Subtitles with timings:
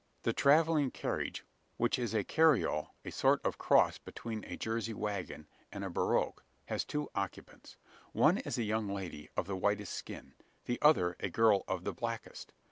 [0.23, 1.45] The travelling carriage,
[1.77, 6.39] which is a "carriole" a sort of cross between a Jersey waggon and a barouche
[6.65, 7.77] has two occupants.
[8.11, 10.33] One is a young lady of the whitest skin;
[10.65, 12.51] the other a girl of the blackest.